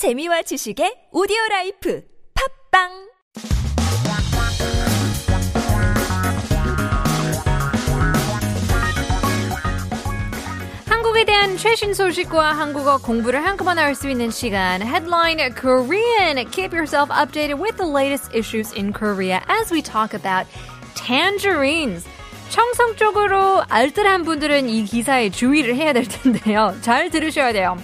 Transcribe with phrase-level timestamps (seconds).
[0.00, 2.00] 재미와 지식의 오디오 라이프
[2.72, 2.88] 팝빵
[10.88, 17.10] 한국에 대한 최신 소식과 한국어 공부를 한꺼번에 할 수 있는 시간 Headline Korean Keep yourself
[17.10, 20.48] updated with the latest issues in Korea as we talk about
[20.94, 22.08] tangerines
[22.48, 26.74] 청성적으로 알뜰한 분들은 이 기사에 주의를 해야 될 텐데요.
[26.80, 27.76] 잘 들으셔야 돼요.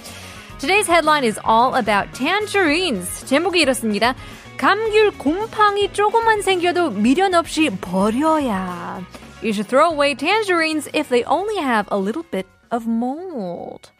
[0.58, 3.24] Today's headline is all about tangerines.
[3.26, 4.14] 제목이 이렇습니다.
[4.56, 9.02] 감귤 곰팡이 조금만 생겨도 미련 없이 버려야.
[9.42, 13.90] You should throw away tangerines if they only have a little bit of mold.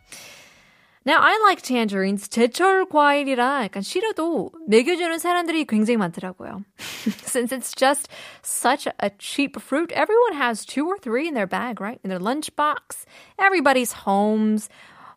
[1.04, 2.28] Now, I like tangerines.
[2.28, 6.62] 제철 과일이라 약간 싫어도 먹여주는 사람들이 굉장히 많더라고요.
[7.26, 8.08] Since it's just
[8.42, 11.98] such a cheap fruit, everyone has two or three in their bag, right?
[12.04, 13.04] In their lunchbox.
[13.36, 14.68] Everybody's homes.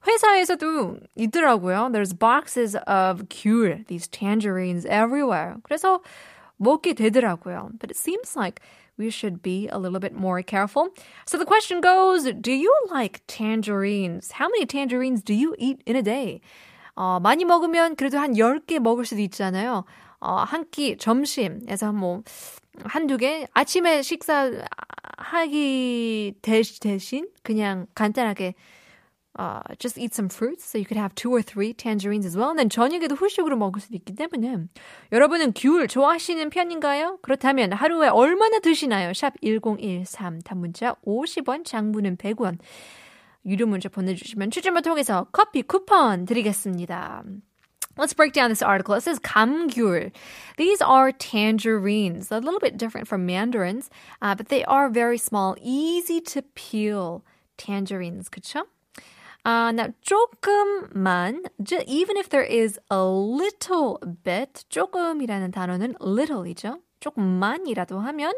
[0.08, 1.90] 회사에서도 있더라고요.
[1.92, 5.56] There's boxes of 귤, these tangerines everywhere.
[5.64, 6.02] 그래서
[6.58, 7.72] 먹게 되더라고요.
[7.80, 8.62] But it seems like
[8.98, 10.90] we should be a little bit more careful.
[11.26, 14.32] So the question goes, do you like tangerines?
[14.40, 16.40] How many tangerines do you eat in a day?
[16.96, 19.84] 어, 많이 먹으면 그래도 한 10개 먹을 수도 있잖아요.
[20.22, 22.24] 어, 한 끼 점심에서 뭐
[22.86, 24.64] 한두 개 아침에 식사하기
[26.42, 28.54] 대신 그냥 간단하게
[29.37, 30.65] uh, just eat some fruits.
[30.65, 32.51] So you could have two or three tangerines as well.
[32.51, 34.69] And then 저녁에도 후식으로 먹을 수도 있기 때문에
[35.13, 37.19] 여러분은 귤 좋아하시는 편인가요?
[37.23, 39.13] 그렇다면 하루에 얼마나 드시나요?
[39.13, 42.59] 샵 1013 단문자 50원, 장문은 100원.
[43.47, 47.23] 유료 문자 보내주시면 추첨을 통해서 커피 쿠폰 드리겠습니다.
[47.97, 48.95] Let's break down this article.
[48.95, 50.13] It says 감귤.
[50.57, 53.91] These are tangerines, a little bit different from mandarins,
[54.23, 57.23] uh, but they are very small, easy to peel
[57.57, 58.65] tangerines, 그쵸?
[59.45, 61.45] Uh, now, 조금만,
[61.87, 66.79] even if there is a little bit, 조금이라는 단어는 little이죠.
[67.01, 68.33] 조금만이라도 하면,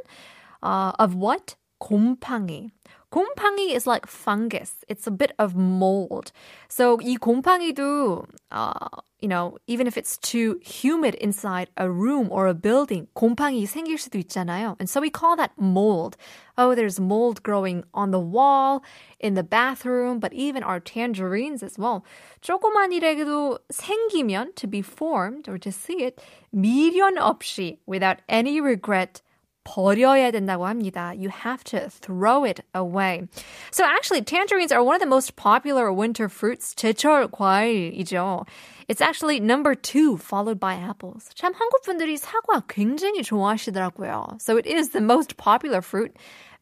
[0.63, 1.57] uh, of what?
[1.82, 2.72] 곰팡이.
[3.12, 4.84] 곰팡이 is like fungus.
[4.90, 6.32] It's a bit of mold.
[6.68, 8.74] So 이 곰팡이도, uh,
[9.20, 13.98] you know, even if it's too humid inside a room or a building, 곰팡이 생길
[13.98, 14.76] 수도 있잖아요.
[14.80, 16.18] And so we call that mold.
[16.58, 18.84] Oh, there's mold growing on the wall,
[19.20, 22.04] in the bathroom, but even our tangerines as well.
[22.42, 26.22] 조그만이라도 생기면, to be formed or to see it,
[26.54, 29.22] 미련 없이, without any regret,
[29.68, 31.12] 버려야 된다고 합니다.
[31.14, 33.28] You have to throw it away.
[33.72, 36.74] So actually, tangerines are one of the most popular winter fruits.
[36.74, 38.48] 제철 과일이죠.
[38.88, 41.30] It's actually number two, followed by apples.
[41.36, 44.40] 참 한국 분들이 사과 굉장히 좋아하시더라고요.
[44.42, 46.16] So it is the most popular fruit.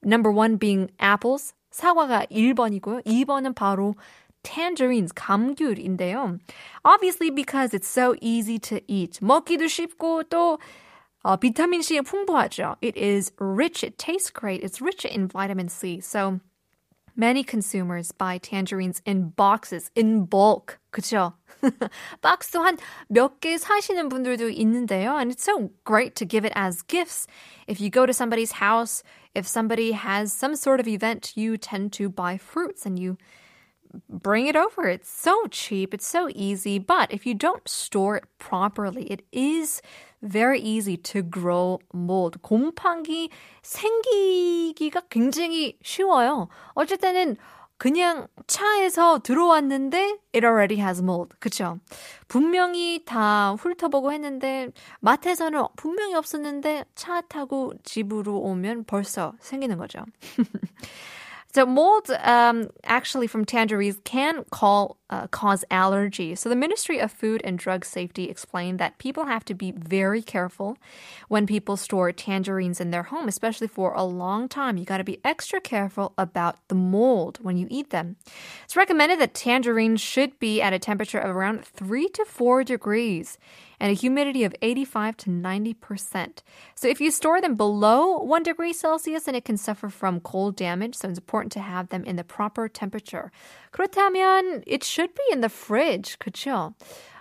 [0.04, 1.54] Number one being apples.
[1.72, 3.06] 사과가 1번이고요.
[3.06, 3.94] 2번은 바로
[4.42, 6.40] tangerines, 감귤인데요.
[6.84, 9.20] Obviously because it's so easy to eat.
[9.22, 10.58] 먹기도 쉽고 또
[11.24, 12.76] 어, 비타민 C 풍부하죠.
[12.82, 13.84] It is rich.
[13.84, 14.64] It tastes great.
[14.64, 16.00] It's rich in vitamin C.
[16.00, 16.40] So
[17.16, 20.78] many consumers buy tangerines in boxes, in bulk.
[20.92, 21.34] 그죠?
[22.22, 22.78] 박스도 한
[23.10, 25.18] 몇 개 사시는 분들도 있는데요.
[25.18, 27.26] And it's so great to give it as gifts.
[27.68, 29.02] If you go to somebody's house,
[29.34, 33.18] if somebody has some sort of event, you tend to buy fruits and you
[34.09, 34.89] bring it over.
[34.89, 39.81] It's so cheap, it's so easy, but if you don't store it properly, it is
[40.23, 42.43] very easy to grow mold.
[42.43, 43.31] 곰팡이
[43.63, 46.49] 생기기가 굉장히 쉬워요.
[46.75, 47.37] 어쩔 때는
[47.79, 51.35] 그냥 차에서 들어왔는데 it already has mold.
[51.39, 51.79] 그쵸?
[52.29, 54.69] 분명히 다 훑어보고 했는데
[55.01, 60.01] 마트에서는 분명히 없었는데 차 타고 집으로 오면 벌써 생기는 거죠.
[61.53, 66.37] So mold, um, actually from tangerines, can call, uh, cause allergy.
[66.37, 70.23] So the Ministry of Food and Drug Safety explained that people have to be very
[70.23, 70.79] careful
[71.27, 74.77] when people store tangerines in their home, especially for a long time.
[74.77, 78.15] You got to be extra careful about the mold when you eat them.
[78.65, 83.39] It's recommended that tangerines should be at a temperature of around three to four degrees
[83.80, 86.44] and a humidity of 85 to 90%.
[86.76, 90.56] So if you store them below 1 degree Celsius, then it can suffer from cold
[90.56, 90.96] damage.
[90.96, 93.32] So it's important to have them in the proper temperature.
[93.72, 96.18] 그렇다면 it should be in the fridge.
[96.20, 96.74] 그렇죠?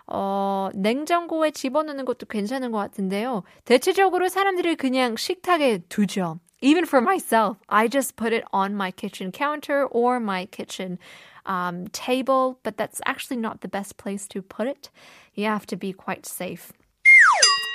[0.07, 3.43] 어, 냉장고에 집어넣는 것도 괜찮은 것 같은데요.
[3.65, 6.41] 대체적으로 사람들이 그냥 식탁에 두죠.
[6.61, 10.99] Even for myself, I just put it on my kitchen counter or my kitchen
[11.47, 14.91] um, table, but that's actually not the best place to put it.
[15.35, 16.73] You have to be quite safe.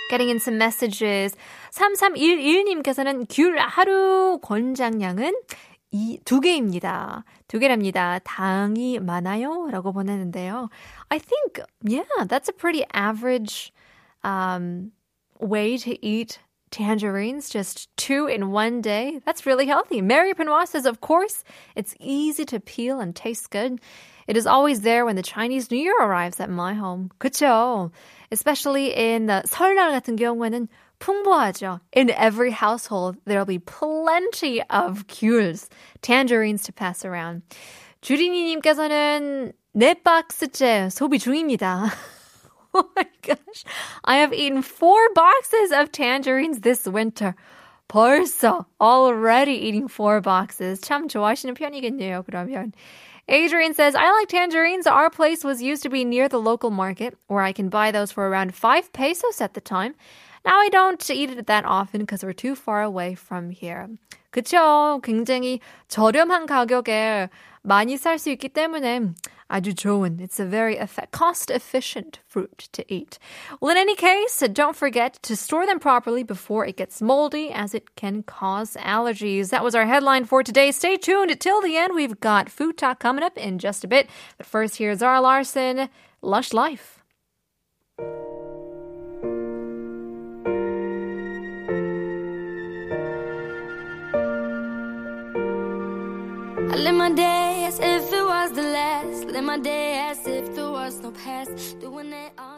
[0.09, 1.35] Getting in some messages.
[1.75, 5.33] 3311님께서는 귤 하루 권장량은
[5.91, 7.23] 이 두 개입니다.
[7.47, 8.19] 두 개랍니다.
[8.23, 9.69] 당이 많아요?
[9.71, 10.69] 라고 보내는데요.
[11.09, 13.73] I think, yeah, that's a pretty average
[14.23, 14.91] um,
[15.39, 16.39] way to eat
[16.73, 19.19] tangerines, just two in one day.
[19.25, 20.01] That's really healthy.
[20.01, 21.43] Mary Penois says, of course,
[21.75, 23.79] it's easy to peel and tastes good.
[24.27, 27.09] It is always there when the Chinese New Year arrives at my home.
[27.19, 27.91] 그쵸?
[28.31, 30.67] Especially in the 설날 같은 경우에는
[30.99, 31.79] 풍부하죠.
[31.93, 35.69] In every household, there'll be plenty of 귤s,
[36.01, 37.41] tangerines to pass around.
[38.01, 41.89] 주린이님께서는 네 박스째 소비 중입니다.
[42.73, 43.63] oh my gosh.
[44.05, 47.35] I have eaten four boxes of tangerines this winter.
[47.87, 50.79] 벌써 already eating four boxes.
[50.81, 52.71] 참 좋아하시는 편이겠네요, 그러면.
[53.27, 54.87] Adrian says, I like tangerines.
[54.87, 58.11] Our place was used to be near the local market, where I can buy those
[58.11, 59.93] for around 5 pesos at the time.
[60.45, 63.87] Now I don't eat it that often because we're too far away from here.
[64.31, 64.99] 그쵸?
[65.03, 65.59] 굉장히
[65.89, 67.29] 저렴한 가격에
[67.61, 69.13] 많이 살 수 있기 때문에
[69.48, 70.20] 아주 좋은.
[70.20, 70.78] It's a very
[71.12, 73.18] cost efficient fruit to eat.
[73.60, 77.74] Well, in any case, don't forget to store them properly before it gets moldy as
[77.74, 79.50] it can cause allergies.
[79.50, 80.70] That was our headline for today.
[80.72, 81.94] Stay tuned till the end.
[81.94, 84.08] We've got food talk coming up in just a bit.
[84.36, 85.88] But first, here's Zara Larsson,
[86.22, 87.00] Lush Life.
[96.66, 98.10] I live my day as if
[99.34, 101.80] Live my day as if there was no past.
[101.80, 102.53] Doing it all.